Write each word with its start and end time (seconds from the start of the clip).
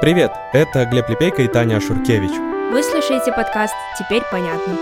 Привет, 0.00 0.32
это 0.54 0.86
Глеб 0.86 1.10
Лепейко 1.10 1.42
и 1.42 1.48
Таня 1.48 1.76
Ашуркевич. 1.76 2.30
Вы 2.72 2.82
слушаете 2.82 3.32
подкаст 3.32 3.74
«Теперь 3.98 4.22
понятно». 4.30 4.78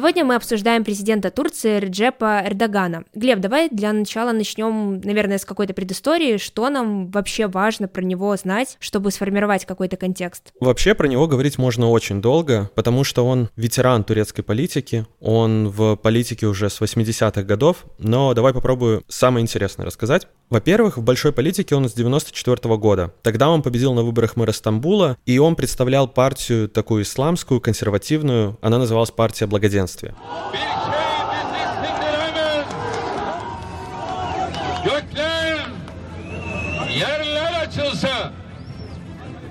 Сегодня 0.00 0.24
мы 0.24 0.36
обсуждаем 0.36 0.82
президента 0.82 1.30
Турции 1.30 1.78
Реджепа 1.78 2.40
Эрдогана. 2.46 3.04
Глеб, 3.14 3.38
давай 3.38 3.68
для 3.68 3.92
начала 3.92 4.32
начнем, 4.32 4.98
наверное, 5.02 5.36
с 5.36 5.44
какой-то 5.44 5.74
предыстории. 5.74 6.38
Что 6.38 6.70
нам 6.70 7.10
вообще 7.10 7.48
важно 7.48 7.86
про 7.86 8.00
него 8.00 8.34
знать, 8.36 8.78
чтобы 8.80 9.10
сформировать 9.10 9.66
какой-то 9.66 9.98
контекст? 9.98 10.54
Вообще 10.58 10.94
про 10.94 11.06
него 11.06 11.26
говорить 11.26 11.58
можно 11.58 11.90
очень 11.90 12.22
долго, 12.22 12.70
потому 12.74 13.04
что 13.04 13.26
он 13.26 13.50
ветеран 13.56 14.02
турецкой 14.02 14.40
политики, 14.40 15.04
он 15.20 15.68
в 15.68 15.96
политике 15.96 16.46
уже 16.46 16.70
с 16.70 16.80
80-х 16.80 17.42
годов, 17.42 17.84
но 17.98 18.32
давай 18.32 18.54
попробую 18.54 19.02
самое 19.06 19.42
интересное 19.42 19.84
рассказать. 19.84 20.26
Во-первых, 20.48 20.96
в 20.96 21.02
большой 21.02 21.32
политике 21.32 21.76
он 21.76 21.88
с 21.88 21.92
94 21.92 22.56
-го 22.56 22.76
года. 22.78 23.12
Тогда 23.22 23.50
он 23.50 23.62
победил 23.62 23.94
на 23.94 24.02
выборах 24.02 24.34
мэра 24.34 24.50
Стамбула, 24.50 25.16
и 25.24 25.38
он 25.38 25.54
представлял 25.54 26.08
партию 26.08 26.68
такую 26.68 27.02
исламскую, 27.02 27.60
консервативную, 27.60 28.58
она 28.60 28.78
называлась 28.78 29.12
партия 29.12 29.46
благоденствия. 29.46 29.89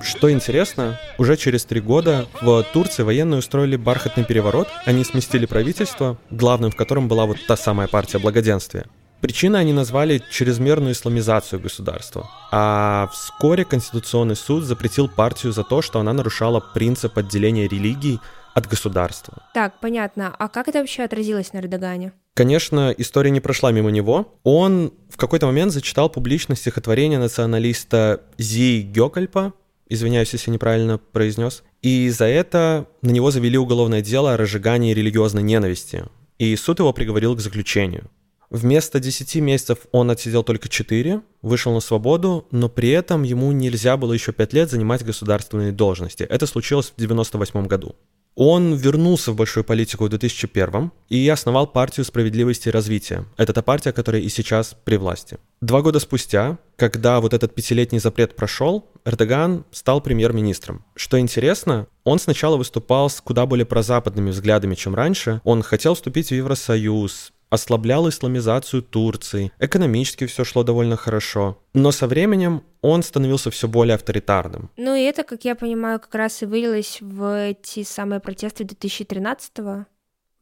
Что 0.01 0.31
интересно, 0.31 0.99
уже 1.17 1.37
через 1.37 1.65
три 1.65 1.81
года 1.81 2.27
в 2.41 2.63
Турции 2.73 3.03
военные 3.03 3.39
устроили 3.39 3.75
бархатный 3.75 4.23
переворот, 4.23 4.67
они 4.85 5.03
сместили 5.03 5.45
правительство, 5.45 6.17
главным 6.29 6.71
в 6.71 6.75
котором 6.75 7.07
была 7.07 7.25
вот 7.25 7.37
та 7.47 7.55
самая 7.55 7.87
партия 7.87 8.19
благоденствия. 8.19 8.85
Причиной 9.21 9.59
они 9.59 9.73
назвали 9.73 10.23
чрезмерную 10.31 10.93
исламизацию 10.93 11.59
государства. 11.59 12.29
А 12.51 13.09
вскоре 13.11 13.65
Конституционный 13.65 14.37
суд 14.37 14.63
запретил 14.63 15.09
партию 15.09 15.51
за 15.51 15.63
то, 15.63 15.81
что 15.81 15.99
она 15.99 16.13
нарушала 16.13 16.61
принцип 16.61 17.17
отделения 17.17 17.67
религий 17.67 18.19
от 18.53 18.67
государства. 18.67 19.43
Так, 19.53 19.79
понятно. 19.79 20.35
А 20.37 20.47
как 20.47 20.67
это 20.67 20.79
вообще 20.79 21.03
отразилось 21.03 21.53
на 21.53 21.59
Эрдогане? 21.59 22.13
Конечно, 22.33 22.93
история 22.97 23.31
не 23.31 23.41
прошла 23.41 23.71
мимо 23.71 23.91
него. 23.91 24.39
Он 24.43 24.93
в 25.09 25.17
какой-то 25.17 25.45
момент 25.45 25.71
зачитал 25.71 26.09
публично 26.09 26.55
стихотворение 26.55 27.19
националиста 27.19 28.21
Зи 28.37 28.81
Гёкальпа, 28.81 29.53
извиняюсь, 29.89 30.31
если 30.33 30.51
неправильно 30.51 30.97
произнес, 30.97 31.63
и 31.81 32.09
за 32.09 32.25
это 32.25 32.87
на 33.01 33.09
него 33.09 33.31
завели 33.31 33.57
уголовное 33.57 34.01
дело 34.01 34.33
о 34.33 34.37
разжигании 34.37 34.93
религиозной 34.93 35.43
ненависти. 35.43 36.05
И 36.37 36.55
суд 36.55 36.79
его 36.79 36.93
приговорил 36.93 37.35
к 37.35 37.41
заключению. 37.41 38.09
Вместо 38.49 38.99
10 38.99 39.35
месяцев 39.35 39.79
он 39.91 40.09
отсидел 40.09 40.43
только 40.43 40.69
4, 40.69 41.21
вышел 41.43 41.73
на 41.73 41.81
свободу, 41.81 42.47
но 42.49 42.67
при 42.67 42.89
этом 42.89 43.23
ему 43.23 43.51
нельзя 43.51 43.95
было 43.95 44.13
еще 44.13 44.31
5 44.31 44.53
лет 44.53 44.71
занимать 44.71 45.05
государственные 45.05 45.71
должности. 45.71 46.23
Это 46.23 46.47
случилось 46.47 46.87
в 46.87 46.93
1998 46.93 47.67
году. 47.67 47.95
Он 48.41 48.73
вернулся 48.73 49.33
в 49.33 49.35
большую 49.35 49.65
политику 49.65 50.05
в 50.05 50.09
2001 50.09 50.91
и 51.09 51.27
основал 51.27 51.67
партию 51.67 52.05
справедливости 52.05 52.69
и 52.69 52.71
развития. 52.71 53.25
Это 53.35 53.51
та 53.51 53.61
партия, 53.61 53.91
которая 53.91 54.21
и 54.21 54.29
сейчас 54.29 54.77
при 54.85 54.95
власти. 54.95 55.39
Два 55.59 55.81
года 55.81 55.99
спустя, 55.99 56.57
когда 56.77 57.19
вот 57.19 57.33
этот 57.33 57.53
пятилетний 57.53 57.99
запрет 57.99 58.37
прошел, 58.37 58.89
Эрдоган 59.03 59.65
стал 59.71 59.99
премьер-министром. 59.99 60.85
Что 60.95 61.19
интересно, 61.19 61.87
он 62.05 62.17
сначала 62.17 62.55
выступал 62.55 63.09
с 63.09 63.19
куда 63.19 63.45
более 63.45 63.65
прозападными 63.65 64.29
взглядами, 64.29 64.75
чем 64.75 64.95
раньше. 64.95 65.41
Он 65.43 65.61
хотел 65.61 65.95
вступить 65.95 66.29
в 66.29 66.33
Евросоюз, 66.33 67.33
ослаблял 67.49 68.07
исламизацию 68.07 68.83
Турции, 68.83 69.51
экономически 69.59 70.25
все 70.27 70.45
шло 70.45 70.63
довольно 70.63 70.95
хорошо. 70.95 71.59
Но 71.73 71.91
со 71.91 72.07
временем 72.07 72.63
он 72.81 73.03
становился 73.03 73.51
все 73.51 73.67
более 73.67 73.95
авторитарным. 73.95 74.71
Ну 74.77 74.95
и 74.95 75.01
это, 75.03 75.23
как 75.23 75.43
я 75.45 75.55
понимаю, 75.55 75.99
как 75.99 76.15
раз 76.15 76.41
и 76.41 76.45
вылилось 76.45 76.99
в 77.01 77.49
эти 77.49 77.83
самые 77.83 78.19
протесты 78.19 78.63
2013-го 78.63 79.85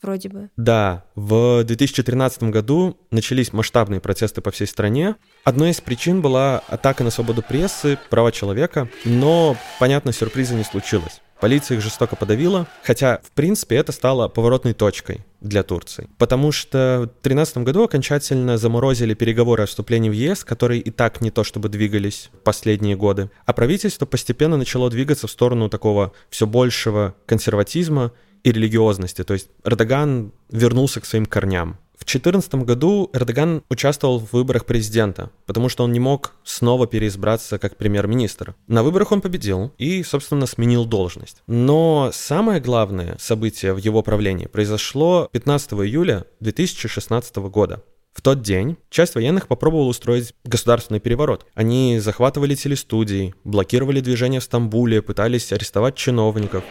вроде 0.01 0.29
бы. 0.29 0.49
Да, 0.57 1.05
в 1.15 1.63
2013 1.63 2.43
году 2.43 2.97
начались 3.11 3.53
масштабные 3.53 3.99
протесты 3.99 4.41
по 4.41 4.51
всей 4.51 4.67
стране. 4.67 5.15
Одной 5.43 5.71
из 5.71 5.81
причин 5.81 6.21
была 6.21 6.61
атака 6.67 7.03
на 7.03 7.09
свободу 7.09 7.41
прессы, 7.41 7.97
права 8.09 8.31
человека, 8.31 8.89
но, 9.05 9.55
понятно, 9.79 10.11
сюрприза 10.11 10.53
не 10.53 10.63
случилось. 10.63 11.21
Полиция 11.39 11.77
их 11.77 11.83
жестоко 11.83 12.15
подавила, 12.15 12.67
хотя, 12.83 13.19
в 13.23 13.31
принципе, 13.31 13.75
это 13.75 13.91
стало 13.91 14.27
поворотной 14.27 14.73
точкой 14.73 15.23
для 15.39 15.61
Турции. 15.61 16.09
Потому 16.17 16.51
что 16.51 17.01
в 17.01 17.21
2013 17.21 17.57
году 17.57 17.83
окончательно 17.83 18.57
заморозили 18.57 19.13
переговоры 19.13 19.63
о 19.63 19.65
вступлении 19.67 20.09
в 20.09 20.13
ЕС, 20.13 20.43
которые 20.43 20.81
и 20.81 20.89
так 20.89 21.21
не 21.21 21.29
то 21.29 21.43
чтобы 21.43 21.69
двигались 21.69 22.31
последние 22.43 22.95
годы. 22.95 23.29
А 23.45 23.53
правительство 23.53 24.07
постепенно 24.07 24.57
начало 24.57 24.89
двигаться 24.89 25.27
в 25.27 25.31
сторону 25.31 25.69
такого 25.69 26.11
все 26.29 26.47
большего 26.47 27.13
консерватизма 27.27 28.13
и 28.43 28.51
религиозности. 28.51 29.23
То 29.23 29.33
есть 29.33 29.49
Эрдоган 29.63 30.31
вернулся 30.49 31.01
к 31.01 31.05
своим 31.05 31.27
корням. 31.27 31.77
В 31.97 32.05
2014 32.05 32.55
году 32.63 33.09
Эрдоган 33.11 33.63
участвовал 33.69 34.19
в 34.19 34.31
выборах 34.31 34.65
президента, 34.65 35.31
потому 35.47 35.67
что 35.67 35.83
он 35.83 35.91
не 35.91 35.99
мог 35.99 36.35
снова 36.43 36.85
переизбраться 36.85 37.57
как 37.57 37.75
премьер-министр. 37.75 38.55
На 38.67 38.83
выборах 38.83 39.11
он 39.11 39.19
победил 39.19 39.73
и, 39.79 40.03
собственно, 40.03 40.45
сменил 40.45 40.85
должность. 40.85 41.41
Но 41.47 42.11
самое 42.13 42.61
главное 42.61 43.17
событие 43.19 43.73
в 43.73 43.77
его 43.77 44.03
правлении 44.03 44.45
произошло 44.45 45.27
15 45.31 45.73
июля 45.73 46.25
2016 46.39 47.35
года. 47.37 47.83
В 48.13 48.21
тот 48.21 48.41
день 48.41 48.77
часть 48.91 49.15
военных 49.15 49.47
попробовала 49.47 49.87
устроить 49.87 50.33
государственный 50.43 50.99
переворот. 50.99 51.47
Они 51.55 51.99
захватывали 51.99 52.53
телестудии, 52.53 53.33
блокировали 53.43 54.01
движение 54.01 54.39
в 54.39 54.43
Стамбуле, 54.43 55.01
пытались 55.01 55.51
арестовать 55.51 55.95
чиновников. 55.95 56.63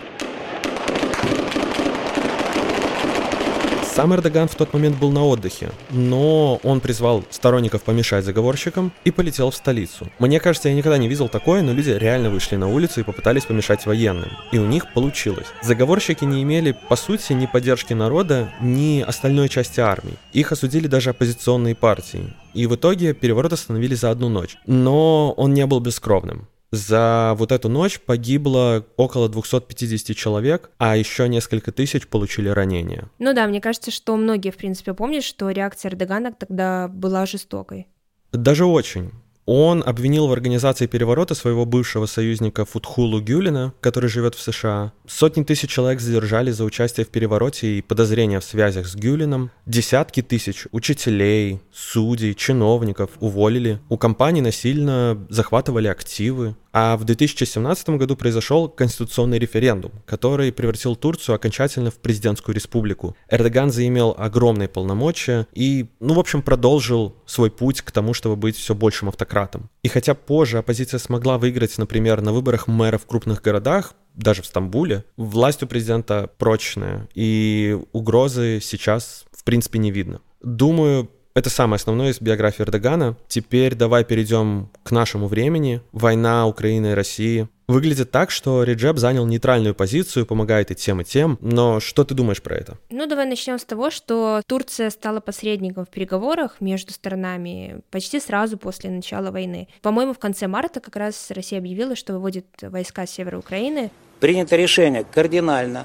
Сам 3.97 4.13
Эрдоган 4.13 4.47
в 4.47 4.55
тот 4.55 4.75
момент 4.75 4.99
был 4.99 5.11
на 5.11 5.25
отдыхе, 5.25 5.71
но 5.89 6.61
он 6.63 6.81
призвал 6.81 7.25
сторонников 7.31 7.83
помешать 7.83 8.27
заговорщикам 8.27 8.93
и 9.07 9.11
полетел 9.11 9.51
в 9.51 9.57
столицу. 9.57 10.07
Мне 10.19 10.39
кажется, 10.39 10.69
я 10.69 10.75
никогда 10.75 10.99
не 10.99 11.09
видел 11.09 11.31
такое, 11.31 11.63
но 11.63 11.73
люди 11.73 11.93
реально 11.93 12.29
вышли 12.29 12.57
на 12.57 12.69
улицу 12.69 13.01
и 13.01 13.05
попытались 13.05 13.47
помешать 13.47 13.87
военным. 13.87 14.29
И 14.53 14.59
у 14.59 14.67
них 14.67 14.93
получилось. 14.93 15.47
Заговорщики 15.63 16.25
не 16.25 16.43
имели, 16.43 16.77
по 16.91 16.95
сути, 16.95 17.33
ни 17.33 17.47
поддержки 17.47 17.95
народа, 17.95 18.53
ни 18.61 19.01
остальной 19.01 19.49
части 19.49 19.81
армии. 19.81 20.19
Их 20.35 20.53
осудили 20.53 20.89
даже 20.89 21.09
оппозиционные 21.09 21.75
партии. 21.75 22.35
И 22.53 22.67
в 22.67 22.75
итоге 22.75 23.15
переворот 23.15 23.55
остановили 23.55 23.95
за 23.95 24.11
одну 24.11 24.29
ночь. 24.29 24.59
Но 24.67 25.33
он 25.39 25.55
не 25.55 25.65
был 25.65 25.81
бескровным. 25.81 26.49
За 26.73 27.35
вот 27.37 27.53
эту 27.53 27.69
ночь 27.69 28.01
погибло 28.01 28.85
около 28.97 29.29
250 29.29 30.17
человек, 30.17 30.71
а 30.79 30.97
еще 30.97 31.29
несколько 31.29 31.73
тысяч 31.73 32.09
получили 32.09 32.49
ранения. 32.49 33.09
Ну 33.19 33.33
да, 33.35 33.47
мне 33.47 33.61
кажется, 33.61 33.91
что 33.91 34.17
многие, 34.17 34.51
в 34.51 34.57
принципе, 34.57 34.93
помнят, 34.93 35.23
что 35.23 35.51
реакция 35.51 35.91
Эрдогана 35.91 36.33
тогда 36.33 36.89
была 36.89 37.25
жестокой. 37.27 37.87
Даже 38.33 38.67
очень. 38.67 39.13
Он 39.47 39.85
обвинил 39.87 40.27
в 40.27 40.33
организации 40.33 40.87
переворота 40.87 41.37
своего 41.37 41.65
бывшего 41.65 42.07
союзника 42.07 42.65
Футхулу 42.65 43.21
Гюлина, 43.21 43.73
который 43.81 44.11
живет 44.11 44.35
в 44.35 44.41
США. 44.41 44.93
Сотни 45.07 45.45
тысяч 45.45 45.71
человек 45.71 46.01
задержали 46.01 46.51
за 46.51 46.65
участие 46.65 47.07
в 47.07 47.11
перевороте 47.11 47.79
и 47.79 47.83
подозрения 47.83 48.41
в 48.41 48.45
связях 48.45 48.89
с 48.89 48.97
Гюлином. 48.97 49.53
Десятки 49.65 50.21
тысяч 50.21 50.67
учителей, 50.73 51.61
судей, 51.73 52.35
чиновников 52.35 53.11
уволили. 53.21 53.79
У 53.89 53.97
компаний 53.97 54.41
насильно 54.41 55.25
захватывали 55.29 55.87
активы. 55.87 56.57
А 56.73 56.99
в 56.99 57.05
2017 57.05 57.89
году 57.91 58.17
произошел 58.17 58.69
конституционный 58.69 59.39
референдум, 59.39 59.93
который 60.05 60.53
превратил 60.53 60.95
Турцию 60.95 61.37
окончательно 61.37 61.91
в 61.91 61.95
президентскую 61.95 62.55
республику. 62.55 63.17
Эрдоган 63.31 63.71
заимел 63.71 64.15
огромные 64.19 64.69
полномочия 64.69 65.47
и, 65.55 65.87
ну, 66.01 66.13
в 66.13 66.19
общем, 66.19 66.43
продолжил 66.43 67.17
свой 67.25 67.51
путь 67.51 67.81
к 67.81 67.93
тому, 67.93 68.13
чтобы 68.13 68.37
быть 68.37 68.59
все 68.59 68.75
большим 68.75 69.09
автократом. 69.09 69.36
И 69.83 69.89
хотя 69.89 70.15
позже 70.15 70.59
оппозиция 70.59 70.99
смогла 70.99 71.39
выиграть, 71.39 71.77
например, 71.79 72.23
на 72.23 72.33
выборах 72.33 72.67
мэра 72.67 72.99
в 72.99 73.07
крупных 73.07 73.43
городах, 73.43 73.95
даже 74.15 74.43
в 74.43 74.47
Стамбуле, 74.47 75.05
власть 75.17 75.63
у 75.63 75.67
президента 75.67 76.31
прочная, 76.39 77.09
и 77.15 77.79
угрозы 77.93 78.61
сейчас, 78.63 79.27
в 79.33 79.45
принципе, 79.45 79.79
не 79.79 79.91
видно. 79.91 80.21
Думаю, 80.43 81.11
это 81.37 81.51
самое 81.51 81.77
основное 81.77 82.13
из 82.13 82.21
биографии 82.21 82.63
Эрдогана. 82.63 83.15
Теперь 83.29 83.75
давай 83.75 84.05
перейдем 84.05 84.71
к 84.83 84.91
нашему 84.91 85.29
времени. 85.29 85.83
Война 85.93 86.47
Украины 86.47 86.93
и 86.93 86.95
России. 86.95 87.47
Выглядит 87.69 88.11
так, 88.11 88.31
что 88.31 88.63
Реджеп 88.63 88.97
занял 88.97 89.27
нейтральную 89.27 89.75
позицию, 89.75 90.25
помогает 90.25 90.71
и 90.71 90.75
тем, 90.75 91.03
и 91.03 91.05
тем. 91.05 91.37
Но 91.43 91.79
что 91.79 92.05
ты 92.05 92.15
думаешь 92.15 92.41
про 92.41 92.57
это? 92.57 92.79
Ну, 92.89 93.07
давай 93.07 93.27
начнем 93.27 93.59
с 93.59 93.65
того, 93.67 93.91
что 93.91 94.41
Турция 94.47 94.89
стала 94.89 95.21
посредником 95.21 95.85
в 95.85 95.91
переговорах 95.91 96.57
между 96.61 96.95
сторонами 96.95 97.83
почти 97.91 98.19
сразу 98.19 98.57
после 98.57 98.89
начала 98.89 99.31
войны. 99.31 99.69
По-моему, 99.83 100.15
в 100.15 100.19
конце 100.19 100.47
марта 100.47 100.81
как 100.81 100.97
раз 100.97 101.31
Россия 101.33 101.59
объявила, 101.59 101.97
что 101.97 102.15
выводит 102.15 102.47
войска 102.63 103.07
с 103.07 103.11
севера 103.11 103.37
Украины. 103.37 103.91
Принято 104.21 104.57
решение 104.57 105.05
кардинально 105.05 105.85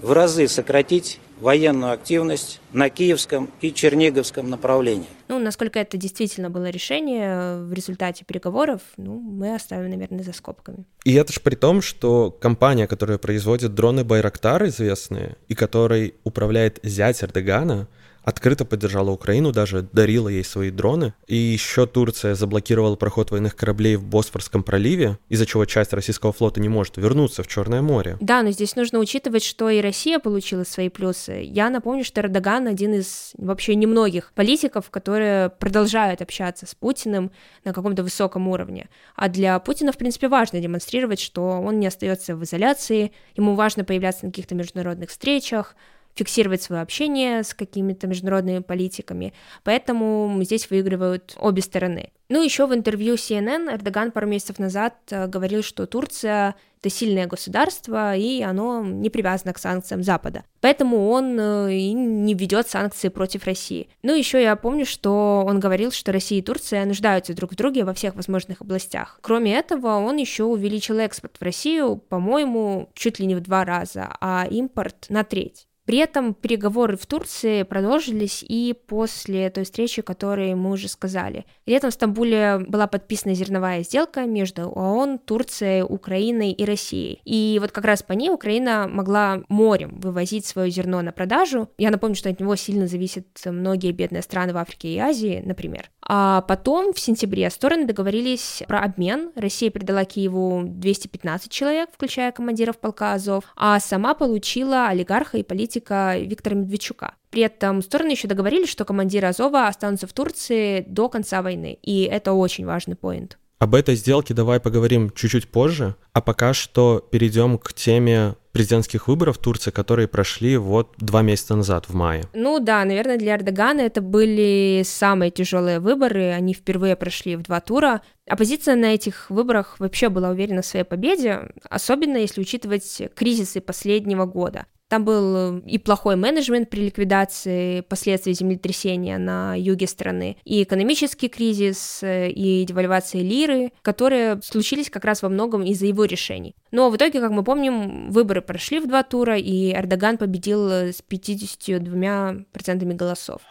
в 0.00 0.12
разы 0.12 0.48
сократить 0.48 1.18
военную 1.40 1.92
активность 1.92 2.60
на 2.72 2.90
Киевском 2.90 3.50
и 3.60 3.72
Черниговском 3.72 4.48
направлении. 4.48 5.06
Ну, 5.28 5.38
насколько 5.38 5.78
это 5.78 5.96
действительно 5.96 6.50
было 6.50 6.70
решение 6.70 7.56
в 7.62 7.72
результате 7.72 8.24
переговоров, 8.24 8.82
ну, 8.96 9.18
мы 9.18 9.54
оставим, 9.54 9.90
наверное, 9.90 10.22
за 10.22 10.32
скобками. 10.32 10.84
И 11.04 11.14
это 11.14 11.32
же 11.32 11.40
при 11.40 11.54
том, 11.54 11.82
что 11.82 12.30
компания, 12.30 12.86
которая 12.86 13.18
производит 13.18 13.74
дроны 13.74 14.04
Байрактар 14.04 14.66
известные, 14.66 15.36
и 15.48 15.54
которой 15.54 16.14
управляет 16.24 16.78
зять 16.82 17.22
Эрдогана, 17.22 17.88
открыто 18.22 18.64
поддержала 18.64 19.10
Украину, 19.10 19.52
даже 19.52 19.82
дарила 19.92 20.28
ей 20.28 20.44
свои 20.44 20.70
дроны. 20.70 21.14
И 21.26 21.36
еще 21.36 21.86
Турция 21.86 22.34
заблокировала 22.34 22.96
проход 22.96 23.30
военных 23.30 23.56
кораблей 23.56 23.96
в 23.96 24.04
Босфорском 24.04 24.62
проливе, 24.62 25.18
из-за 25.28 25.46
чего 25.46 25.64
часть 25.64 25.92
российского 25.92 26.32
флота 26.32 26.60
не 26.60 26.68
может 26.68 26.96
вернуться 26.96 27.42
в 27.42 27.48
Черное 27.48 27.82
море. 27.82 28.16
Да, 28.20 28.42
но 28.42 28.50
здесь 28.50 28.76
нужно 28.76 28.98
учитывать, 28.98 29.44
что 29.44 29.70
и 29.70 29.80
Россия 29.80 30.18
получила 30.18 30.64
свои 30.64 30.88
плюсы. 30.88 31.42
Я 31.44 31.70
напомню, 31.70 32.04
что 32.04 32.20
Эрдоган 32.20 32.66
один 32.66 32.94
из 32.94 33.32
вообще 33.36 33.74
немногих 33.74 34.32
политиков, 34.34 34.90
которые 34.90 35.50
продолжают 35.50 36.22
общаться 36.22 36.66
с 36.66 36.74
Путиным 36.74 37.30
на 37.64 37.72
каком-то 37.72 38.02
высоком 38.02 38.48
уровне. 38.48 38.88
А 39.16 39.28
для 39.28 39.58
Путина, 39.58 39.92
в 39.92 39.98
принципе, 39.98 40.28
важно 40.28 40.60
демонстрировать, 40.60 41.20
что 41.20 41.42
он 41.42 41.80
не 41.80 41.86
остается 41.86 42.36
в 42.36 42.44
изоляции, 42.44 43.12
ему 43.36 43.54
важно 43.54 43.84
появляться 43.84 44.26
на 44.26 44.30
каких-то 44.30 44.54
международных 44.54 45.10
встречах, 45.10 45.74
фиксировать 46.20 46.60
свое 46.60 46.82
общение 46.82 47.42
с 47.42 47.54
какими-то 47.54 48.06
международными 48.06 48.58
политиками. 48.58 49.32
Поэтому 49.64 50.38
здесь 50.42 50.68
выигрывают 50.68 51.34
обе 51.38 51.62
стороны. 51.62 52.12
Ну, 52.28 52.42
еще 52.42 52.66
в 52.66 52.74
интервью 52.74 53.14
CNN 53.14 53.74
Эрдоган 53.74 54.12
пару 54.12 54.26
месяцев 54.26 54.58
назад 54.58 54.94
э, 55.10 55.26
говорил, 55.26 55.62
что 55.62 55.86
Турция— 55.86 56.54
это 56.80 56.88
сильное 56.88 57.26
государство, 57.26 58.14
и 58.14 58.42
оно 58.42 58.84
не 58.84 59.10
привязано 59.10 59.52
к 59.52 59.58
санкциям 59.58 60.02
Запада. 60.02 60.44
Поэтому 60.60 61.08
он 61.08 61.40
э, 61.40 61.74
и 61.74 61.92
не 61.92 62.34
ведет 62.34 62.68
санкции 62.68 63.08
против 63.08 63.46
России. 63.46 63.88
Ну, 64.02 64.14
еще 64.14 64.40
я 64.40 64.54
помню, 64.56 64.86
что 64.86 65.42
он 65.44 65.58
говорил, 65.58 65.90
что 65.90 66.12
Россия 66.12 66.38
и 66.38 66.42
Турция 66.42 66.84
нуждаются 66.84 67.34
друг 67.34 67.52
в 67.52 67.56
друге 67.56 67.84
во 67.84 67.94
всех 67.94 68.14
возможных 68.14 68.60
областях. 68.60 69.18
Кроме 69.22 69.56
этого, 69.56 69.96
он 69.96 70.16
еще 70.18 70.44
увеличил 70.44 70.98
экспорт 70.98 71.36
в 71.40 71.42
Россию, 71.42 71.96
по-моему, 71.96 72.90
чуть 72.94 73.18
ли 73.18 73.26
не 73.26 73.34
в 73.34 73.40
два 73.40 73.64
раза, 73.64 74.14
а 74.20 74.46
импорт 74.48 75.06
на 75.08 75.24
треть. 75.24 75.66
При 75.86 75.98
этом 75.98 76.34
переговоры 76.34 76.96
в 76.96 77.06
Турции 77.06 77.64
продолжились 77.64 78.44
и 78.46 78.76
после 78.86 79.50
той 79.50 79.64
встречи, 79.64 80.02
которую 80.02 80.56
мы 80.56 80.70
уже 80.70 80.88
сказали. 80.88 81.46
Летом 81.66 81.90
в 81.90 81.94
Стамбуле 81.94 82.60
была 82.68 82.86
подписана 82.86 83.34
зерновая 83.34 83.82
сделка 83.82 84.24
между 84.26 84.68
ООН, 84.68 85.18
Турцией, 85.18 85.82
Украиной 85.82 86.52
и 86.52 86.64
Россией. 86.64 87.20
И 87.24 87.58
вот 87.60 87.72
как 87.72 87.84
раз 87.84 88.02
по 88.02 88.12
ней 88.12 88.30
Украина 88.30 88.86
могла 88.88 89.42
морем 89.48 89.98
вывозить 90.00 90.46
свое 90.46 90.70
зерно 90.70 91.02
на 91.02 91.12
продажу. 91.12 91.68
Я 91.76 91.90
напомню, 91.90 92.14
что 92.14 92.28
от 92.28 92.38
него 92.38 92.54
сильно 92.56 92.86
зависят 92.86 93.26
многие 93.44 93.92
бедные 93.92 94.22
страны 94.22 94.52
в 94.52 94.58
Африке 94.58 94.88
и 94.88 94.98
Азии, 94.98 95.42
например. 95.44 95.90
А 96.02 96.42
потом, 96.42 96.92
в 96.92 97.00
сентябре, 97.00 97.48
стороны 97.50 97.86
договорились 97.86 98.62
про 98.66 98.80
обмен. 98.80 99.32
Россия 99.34 99.70
передала 99.70 100.04
Киеву 100.04 100.62
215 100.66 101.50
человек, 101.50 101.90
включая 101.92 102.32
командиров 102.32 102.78
полка 102.78 103.14
Азов, 103.14 103.44
а 103.56 103.80
сама 103.80 104.14
получила 104.14 104.88
олигарха 104.88 105.38
и 105.38 105.42
политика 105.42 105.79
Виктора 105.88 106.56
Медведчука. 106.56 107.14
При 107.30 107.42
этом 107.42 107.82
стороны 107.82 108.10
еще 108.10 108.28
договорились, 108.28 108.68
что 108.68 108.84
командиры 108.84 109.28
Азова 109.28 109.68
останутся 109.68 110.06
в 110.06 110.12
Турции 110.12 110.84
до 110.86 111.08
конца 111.08 111.42
войны, 111.42 111.78
и 111.82 112.02
это 112.02 112.32
очень 112.32 112.66
важный 112.66 112.96
поинт. 112.96 113.38
Об 113.60 113.74
этой 113.74 113.94
сделке 113.94 114.32
давай 114.32 114.58
поговорим 114.58 115.10
чуть-чуть 115.10 115.48
позже, 115.48 115.94
а 116.14 116.22
пока 116.22 116.54
что 116.54 117.06
перейдем 117.10 117.58
к 117.58 117.74
теме 117.74 118.36
президентских 118.52 119.06
выборов 119.06 119.36
в 119.36 119.40
Турции, 119.40 119.70
которые 119.70 120.08
прошли 120.08 120.56
вот 120.56 120.94
два 120.96 121.20
месяца 121.20 121.54
назад, 121.54 121.86
в 121.86 121.94
мае. 121.94 122.24
Ну 122.32 122.58
да, 122.58 122.82
наверное, 122.86 123.18
для 123.18 123.36
Эрдогана 123.36 123.82
это 123.82 124.00
были 124.00 124.82
самые 124.84 125.30
тяжелые 125.30 125.78
выборы, 125.78 126.30
они 126.30 126.54
впервые 126.54 126.96
прошли 126.96 127.36
в 127.36 127.42
два 127.42 127.60
тура. 127.60 128.00
Оппозиция 128.26 128.76
на 128.76 128.94
этих 128.94 129.28
выборах 129.28 129.78
вообще 129.78 130.08
была 130.08 130.30
уверена 130.30 130.62
в 130.62 130.66
своей 130.66 130.86
победе, 130.86 131.50
особенно 131.68 132.16
если 132.16 132.40
учитывать 132.40 133.02
кризисы 133.14 133.60
последнего 133.60 134.24
года. 134.24 134.64
Там 134.90 135.04
был 135.04 135.36
э, 135.36 135.60
и 135.66 135.78
плохой 135.78 136.16
менеджмент 136.16 136.68
при 136.68 136.80
ликвидации 136.80 137.82
последствий 137.82 138.32
землетрясения 138.32 139.18
на 139.18 139.54
юге 139.56 139.86
страны, 139.86 140.36
и 140.44 140.64
экономический 140.64 141.28
кризис, 141.28 142.02
э, 142.02 142.28
и 142.30 142.64
девальвация 142.64 143.22
лиры, 143.22 143.70
которые 143.82 144.42
случились 144.42 144.90
как 144.90 145.04
раз 145.04 145.22
во 145.22 145.28
многом 145.28 145.62
из-за 145.62 145.86
его 145.86 146.06
решений. 146.06 146.56
Но 146.72 146.90
в 146.90 146.96
итоге, 146.96 147.20
как 147.20 147.30
мы 147.30 147.44
помним, 147.44 148.10
выборы 148.10 148.42
прошли 148.42 148.80
в 148.80 148.88
два 148.88 149.04
тура, 149.04 149.38
и 149.38 149.72
Эрдоган 149.72 150.18
победил 150.18 150.68
э, 150.68 150.92
с 150.92 151.04
52% 151.08 152.94
голосов. 152.94 153.42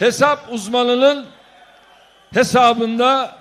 Hesap 0.00 0.52
uzmanının 0.52 1.26
hesabında 2.32 3.36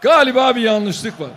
galiba 0.00 0.56
bir 0.56 0.60
yanlışlık 0.60 1.20
var. 1.20 1.30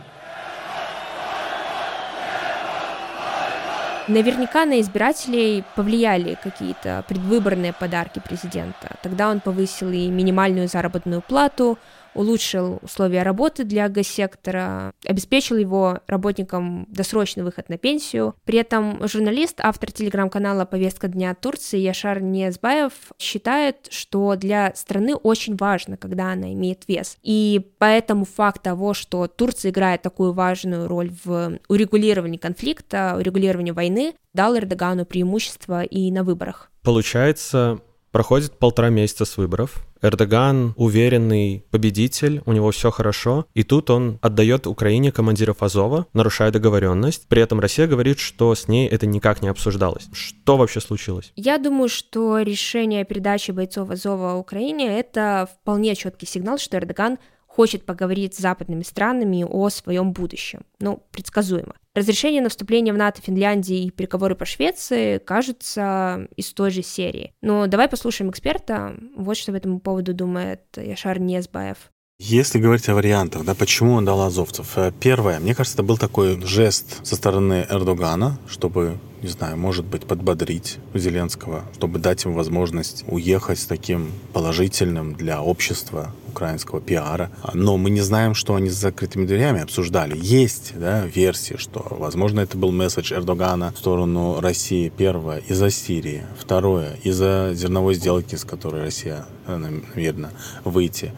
Наверняка 4.08 4.66
на 4.66 4.82
избирателей 4.82 5.64
повлияли 5.76 6.38
какие-то 6.42 7.06
предвыборные 7.08 7.72
подарки 7.72 8.20
президента. 8.20 8.98
Тогда 9.02 9.30
он 9.30 9.40
повысил 9.40 9.92
и 9.92 10.08
минимальную 10.08 10.68
заработную 10.68 11.22
плату, 11.22 11.78
улучшил 12.16 12.80
условия 12.82 13.24
работы 13.24 13.64
для 13.64 13.90
госсектора, 13.90 14.94
обеспечил 15.06 15.58
его 15.58 16.00
работникам 16.08 16.86
досрочный 16.90 17.44
выход 17.44 17.70
на 17.70 17.78
пенсию. 17.78 18.36
При 18.46 18.60
этом 18.60 19.08
журналист, 19.08 19.60
автор 19.60 19.92
телеграм-канала 19.92 20.66
«Повестка 20.66 21.08
дня 21.08 21.34
Турции» 21.36 21.80
Яшар 21.80 22.22
Незбаев 22.22 22.94
считает, 23.20 23.88
что 23.90 24.36
для 24.36 24.74
страны 24.76 25.16
очень 25.16 25.56
важно, 25.56 25.98
когда 25.98 26.32
она 26.32 26.54
имеет 26.54 26.88
вес. 26.88 27.18
И 27.24 27.72
поэтому 27.78 28.26
факт 28.26 28.62
того, 28.64 28.94
что 28.94 29.28
Турция 29.28 29.72
играет 29.72 30.02
такую 30.02 30.34
важную 30.34 30.88
роль 30.88 31.12
в 31.24 31.60
урегулировании 31.68 32.38
конфликта, 32.38 33.16
урегулировании 33.18 33.72
войны, 33.72 34.16
дал 34.34 34.56
Эрдогану 34.58 35.06
преимущество 35.06 35.84
и 35.84 36.12
на 36.12 36.24
выборах. 36.24 36.72
Получается, 36.82 37.80
Проходит 38.14 38.60
полтора 38.60 38.92
месяца 38.92 39.26
с 39.26 39.38
выборов. 39.38 39.88
Эрдоган 40.04 40.74
уверенный 40.76 41.66
победитель, 41.72 42.42
у 42.46 42.54
него 42.54 42.72
все 42.72 42.92
хорошо. 42.92 43.46
И 43.54 43.64
тут 43.64 43.90
он 43.90 44.20
отдает 44.22 44.68
Украине 44.68 45.12
командиров 45.12 45.64
Азова, 45.64 46.06
нарушая 46.14 46.52
договоренность. 46.52 47.28
При 47.28 47.42
этом 47.42 47.60
Россия 47.60 47.88
говорит, 47.88 48.20
что 48.20 48.54
с 48.54 48.68
ней 48.68 48.88
это 48.88 49.08
никак 49.08 49.42
не 49.42 49.48
обсуждалось. 49.48 50.08
Что 50.12 50.58
вообще 50.58 50.82
случилось? 50.82 51.32
Я 51.36 51.58
думаю, 51.58 51.90
что 51.90 52.40
решение 52.40 53.02
о 53.02 53.06
передаче 53.06 53.54
бойцов 53.54 53.90
Азова 53.90 54.36
Украине— 54.36 55.00
это 55.00 55.50
вполне 55.62 55.96
четкий 55.96 56.26
сигнал, 56.26 56.58
что 56.58 56.78
Эрдоган 56.78 57.18
хочет 57.56 57.86
поговорить 57.86 58.34
с 58.34 58.40
западными 58.40 58.82
странами 58.82 59.46
о 59.48 59.70
своем 59.70 60.12
будущем. 60.12 60.66
Ну, 60.80 61.04
предсказуемо. 61.12 61.76
Разрешение 61.94 62.42
на 62.42 62.50
вступление 62.50 62.94
в 62.94 62.98
НАТО 62.98 63.22
Финляндии 63.22 63.86
и 63.86 63.92
переговоры 63.92 64.36
по 64.36 64.46
Швеции 64.46 65.20
кажутся 65.20 66.28
из 66.36 66.52
той 66.54 66.72
же 66.72 66.82
серии. 66.82 67.36
Но 67.42 67.68
давай 67.68 67.88
послушаем 67.88 68.32
эксперта. 68.32 68.96
Вот 69.16 69.38
что 69.38 69.52
по 69.52 69.58
этому 69.58 69.80
поводу 69.80 70.16
думает 70.16 70.62
Яшар 70.76 71.20
Незбаев. 71.20 71.92
Если 72.20 72.60
говорить 72.60 72.88
о 72.90 72.94
вариантах, 72.94 73.44
да, 73.44 73.56
почему 73.56 73.94
он 73.94 74.06
дал 74.06 74.22
азовцев? 74.22 74.78
Э, 74.78 74.92
первое, 74.98 75.40
мне 75.40 75.56
кажется, 75.56 75.78
это 75.78 75.84
был 75.84 75.98
такой 75.98 76.40
жест 76.46 77.06
со 77.06 77.16
стороны 77.16 77.66
Эрдогана, 77.68 78.38
чтобы, 78.48 79.00
не 79.24 79.30
знаю, 79.30 79.58
может 79.58 79.84
быть, 79.86 80.06
подбодрить 80.06 80.78
Зеленского, 80.94 81.64
чтобы 81.76 81.98
дать 81.98 82.24
ему 82.24 82.36
возможность 82.36 83.04
уехать 83.08 83.58
с 83.60 83.66
таким 83.66 84.12
положительным 84.32 85.16
для 85.16 85.42
общества 85.42 86.14
украинского 86.28 86.82
пиара. 86.82 87.32
Но 87.54 87.78
мы 87.78 87.90
не 87.90 88.02
знаем, 88.02 88.36
что 88.36 88.54
они 88.54 88.70
с 88.70 88.76
закрытыми 88.76 89.26
дверями 89.26 89.62
обсуждали. 89.62 90.16
Есть 90.16 90.74
да, 90.76 91.06
версии, 91.06 91.56
что, 91.58 91.86
возможно, 91.90 92.42
это 92.42 92.58
был 92.60 92.72
месседж 92.72 93.12
Эрдогана 93.14 93.72
в 93.74 93.80
сторону 93.80 94.40
России, 94.40 94.94
первое, 94.96 95.40
из-за 95.40 95.72
Сирии, 95.72 96.24
второе, 96.40 96.96
из-за 97.04 97.52
зерновой 97.56 97.96
сделки, 97.96 98.36
с 98.36 98.46
которой 98.46 98.84
Россия 98.84 99.26
э, 99.48 99.58
намерена 99.58 100.32
выйти. 100.64 101.12